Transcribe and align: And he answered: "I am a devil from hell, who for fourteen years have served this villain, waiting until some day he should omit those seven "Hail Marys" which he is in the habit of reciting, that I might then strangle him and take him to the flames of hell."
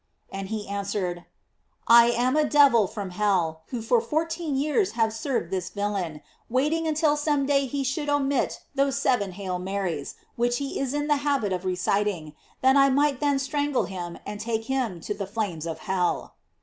And 0.31 0.49
he 0.49 0.67
answered: 0.67 1.25
"I 1.87 2.07
am 2.09 2.35
a 2.35 2.43
devil 2.43 2.87
from 2.87 3.11
hell, 3.11 3.61
who 3.67 3.83
for 3.83 4.01
fourteen 4.01 4.55
years 4.55 4.93
have 4.93 5.13
served 5.13 5.51
this 5.51 5.69
villain, 5.69 6.23
waiting 6.49 6.87
until 6.87 7.15
some 7.15 7.45
day 7.45 7.67
he 7.67 7.83
should 7.83 8.09
omit 8.09 8.61
those 8.73 8.97
seven 8.97 9.33
"Hail 9.33 9.59
Marys" 9.59 10.15
which 10.35 10.57
he 10.57 10.79
is 10.79 10.95
in 10.95 11.05
the 11.05 11.17
habit 11.17 11.53
of 11.53 11.65
reciting, 11.65 12.33
that 12.61 12.75
I 12.75 12.89
might 12.89 13.19
then 13.19 13.37
strangle 13.37 13.83
him 13.85 14.17
and 14.25 14.39
take 14.39 14.63
him 14.65 15.01
to 15.01 15.13
the 15.13 15.27
flames 15.27 15.67
of 15.67 15.77
hell." 15.85 16.33